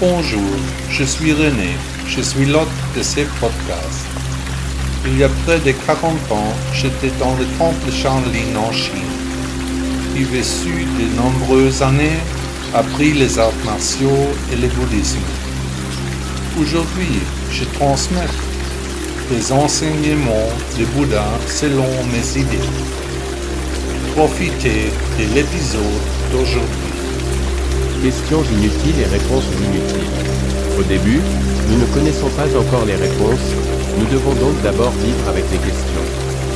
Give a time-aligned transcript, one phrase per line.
[0.00, 0.40] Bonjour,
[0.88, 1.76] je suis René,
[2.08, 4.06] je suis l'hôte de ces podcasts.
[5.04, 9.12] Il y a près de 40 ans, j'étais dans le temple Shaolin en Chine.
[10.16, 12.18] J'ai vécu de nombreuses années,
[12.72, 15.18] appris les arts martiaux et le bouddhisme.
[16.58, 17.20] Aujourd'hui,
[17.52, 18.34] je transmets
[19.30, 22.70] les enseignements du Bouddha selon mes idées.
[24.16, 26.00] Profitez de l'épisode
[26.32, 27.09] d'aujourd'hui.
[28.02, 30.08] Questions inutiles et réponses inutiles.
[30.78, 31.20] Au début,
[31.68, 33.52] nous ne connaissons pas encore les réponses,
[33.98, 36.06] nous devons donc d'abord vivre avec les questions.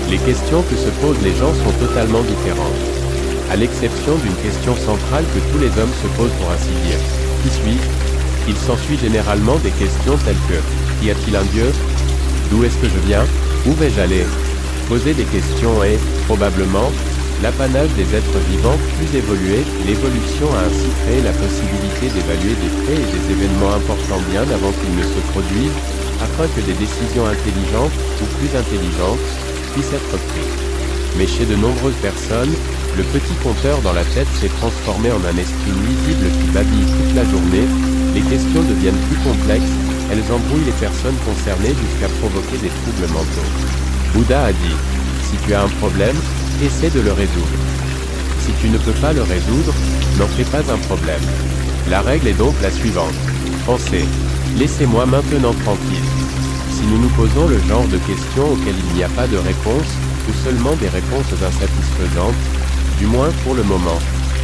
[0.08, 2.80] Les questions que se posent les gens sont totalement différentes.
[3.50, 6.98] À l'exception d'une question centrale que tous les hommes se posent pour ainsi dire.
[7.42, 8.48] Qui suis-je?
[8.48, 11.68] Il s'ensuit généralement des questions telles que Y a-t-il un Dieu?
[12.50, 13.24] D'où est-ce que je viens?
[13.66, 14.24] Où vais-je aller?
[14.88, 16.90] Poser des questions est, probablement,
[17.42, 23.00] l'apanage des êtres vivants plus évolués, l'évolution a ainsi créé la possibilité d'évaluer des faits
[23.00, 25.80] et des événements importants bien avant qu'ils ne se produisent,
[26.22, 29.26] afin que des décisions intelligentes, ou plus intelligentes,
[29.74, 30.58] puissent être prises.
[31.18, 32.54] Mais chez de nombreuses personnes,
[32.96, 37.14] le petit compteur dans la tête s'est transformé en un esprit nuisible qui babille toute
[37.14, 37.66] la journée,
[38.14, 39.74] les questions deviennent plus complexes,
[40.10, 43.50] elles embrouillent les personnes concernées jusqu'à provoquer des troubles mentaux.
[44.14, 44.78] Bouddha a dit,
[45.26, 46.16] si tu as un problème,
[46.62, 47.58] essaie de le résoudre.
[48.40, 49.72] Si tu ne peux pas le résoudre,
[50.18, 51.22] n'en fais pas un problème.
[51.90, 53.14] La règle est donc la suivante.
[53.66, 54.04] Pensez,
[54.58, 56.08] laissez-moi maintenant tranquille.
[56.70, 59.90] Si nous nous posons le genre de questions auxquelles il n'y a pas de réponse,
[60.28, 62.34] ou seulement des réponses insatisfaisantes,
[62.98, 63.98] du moins pour le moment,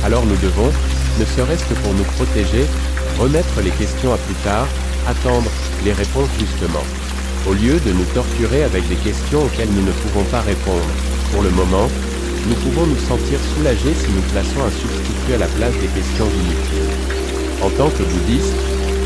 [0.04, 0.70] alors nous devons,
[1.18, 2.66] ne serait-ce que pour nous protéger,
[3.18, 4.66] remettre les questions à plus tard,
[5.06, 5.50] attendre
[5.84, 6.84] les réponses justement.
[7.46, 10.84] Au lieu de nous torturer avec des questions auxquelles nous ne pouvons pas répondre,
[11.32, 11.88] pour le moment,
[12.48, 16.28] nous pouvons nous sentir soulagés si nous plaçons un substitut à la place des questions
[16.28, 16.92] inutiles.
[17.60, 18.56] En tant que bouddhiste,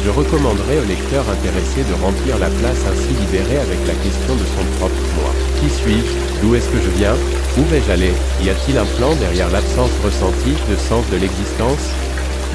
[0.04, 4.46] je recommanderais au lecteur intéressé de remplir la place ainsi libérée avec la question de
[4.46, 5.32] son propre moi.
[5.58, 6.12] Qui suis-je?
[6.42, 7.16] D'où est-ce que je viens?
[7.56, 8.12] Où vais-je aller?
[8.42, 11.88] Y a-t-il un plan derrière l'absence ressentie de sens de l'existence?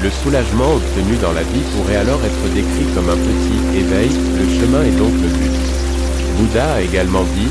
[0.02, 4.46] Le soulagement obtenu dans la vie pourrait alors être décrit comme un petit éveil, le
[4.48, 5.58] chemin est donc le but.
[6.38, 7.50] Bouddha a également dit,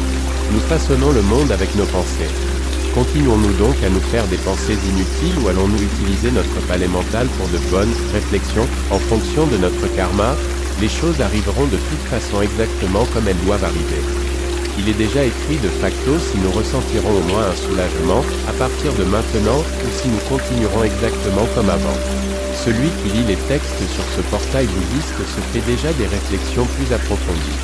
[0.51, 2.48] nous façonnons le monde avec nos pensées.
[2.93, 7.47] Continuons-nous donc à nous faire des pensées inutiles ou allons-nous utiliser notre palais mental pour
[7.49, 10.35] de bonnes réflexions En fonction de notre karma,
[10.81, 14.01] les choses arriveront de toute façon exactement comme elles doivent arriver.
[14.79, 18.91] Il est déjà écrit de facto si nous ressentirons au moins un soulagement à partir
[18.93, 21.99] de maintenant ou si nous continuerons exactement comme avant.
[22.65, 26.91] Celui qui lit les textes sur ce portail bouddhiste se fait déjà des réflexions plus
[26.93, 27.59] approfondies.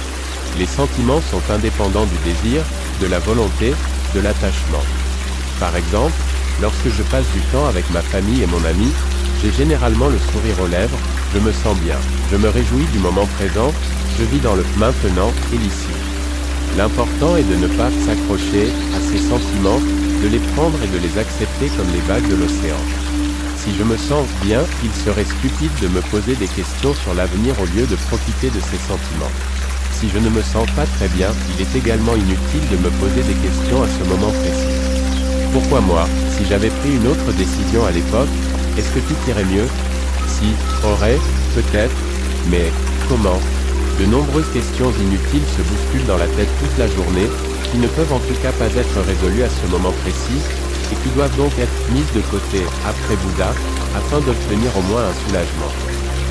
[0.60, 2.62] Les sentiments sont indépendants du désir,
[3.02, 3.74] de la volonté,
[4.14, 4.84] de l'attachement.
[5.60, 6.16] Par exemple,
[6.62, 8.92] lorsque je passe du temps avec ma famille et mon ami,
[9.42, 10.98] j'ai généralement le sourire aux lèvres,
[11.34, 11.98] je me sens bien,
[12.32, 13.72] je me réjouis du moment présent,
[14.18, 15.94] je vis dans le maintenant et l'ici.
[16.78, 19.80] L'important est de ne pas s'accrocher à ces sentiments,
[20.24, 22.80] de les prendre et de les accepter comme les vagues de l'océan.
[23.58, 27.56] Si je me sens bien, il serait stupide de me poser des questions sur l'avenir
[27.62, 29.32] au lieu de profiter de ces sentiments.
[29.94, 33.24] Si je ne me sens pas très bien, il est également inutile de me poser
[33.24, 34.85] des questions à ce moment précis.
[35.56, 36.04] Pourquoi moi
[36.36, 38.28] Si j'avais pris une autre décision à l'époque,
[38.78, 39.64] est-ce que tout irait mieux?
[40.28, 40.52] Si,
[40.84, 41.18] aurait,
[41.56, 41.96] peut-être,
[42.52, 42.68] mais
[43.08, 43.40] comment?
[43.98, 47.32] De nombreuses questions inutiles se bousculent dans la tête toute la journée,
[47.72, 50.44] qui ne peuvent en tout cas pas être résolues à ce moment précis,
[50.92, 53.56] et qui doivent donc être mises de côté après Bouddha,
[53.96, 55.72] afin d'obtenir au moins un soulagement.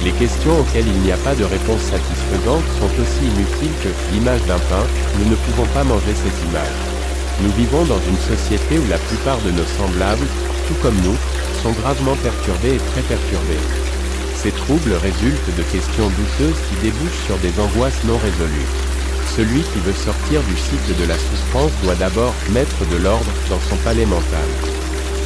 [0.05, 4.45] Les questions auxquelles il n'y a pas de réponse satisfaisante sont aussi inutiles que l'image
[4.45, 4.84] d'un pain,
[5.17, 6.94] nous ne pouvons pas manger cette image.
[7.43, 10.27] Nous vivons dans une société où la plupart de nos semblables,
[10.69, 11.16] tout comme nous,
[11.63, 13.65] sont gravement perturbés et très perturbés.
[14.36, 18.71] Ces troubles résultent de questions douteuses qui débouchent sur des angoisses non résolues.
[19.36, 23.60] Celui qui veut sortir du cycle de la souffrance doit d'abord mettre de l'ordre dans
[23.69, 24.47] son palais mental.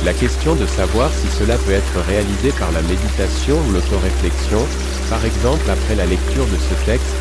[0.04, 4.64] La question de savoir si cela peut être réalisé par la méditation ou l'autoréflexion,
[5.10, 7.16] par exemple après la lecture de ce texte,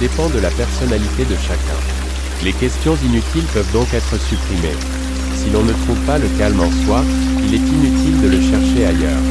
[0.00, 2.01] dépend de la personnalité de chacun.
[2.44, 4.74] Les questions inutiles peuvent donc être supprimées.
[5.36, 7.04] Si l'on ne trouve pas le calme en soi,
[7.44, 9.22] il est inutile de le chercher ailleurs.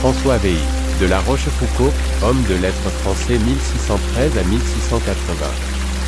[0.00, 0.58] François Veilly,
[1.00, 1.92] de la Rochefoucauld,
[2.22, 5.46] homme de lettres français 1613 à 1680.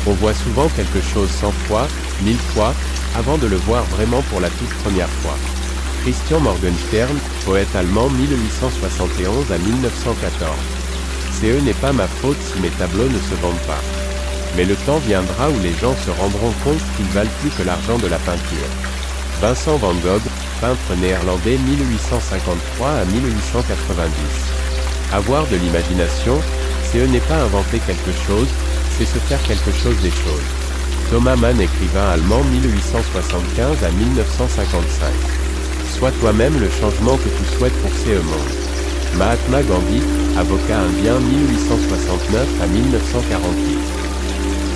[0.05, 1.87] On voit souvent quelque chose cent fois,
[2.23, 2.75] mille fois,
[3.15, 5.37] avant de le voir vraiment pour la toute première fois.
[6.03, 10.51] Christian Morgenstern, poète allemand 1871 à 1914.
[11.31, 13.81] C'est eux n'est pas ma faute si mes tableaux ne se vendent pas.
[14.55, 17.97] Mais le temps viendra où les gens se rendront compte qu'ils valent plus que l'argent
[17.97, 18.71] de la peinture.
[19.41, 20.21] Vincent van Gogh,
[20.61, 24.11] peintre néerlandais 1853 à 1890.
[25.13, 26.39] Avoir de l'imagination,
[26.93, 28.47] Ce n'est pas inventer quelque chose,
[28.97, 30.47] c'est se faire quelque chose des choses.
[31.11, 35.13] Thomas Mann, écrivain allemand 1875 à 1955.
[35.97, 38.51] Sois toi-même le changement que tu souhaites pour ce monde.
[39.17, 40.01] Mahatma Gandhi,
[40.37, 43.96] avocat indien 1869 à 1948.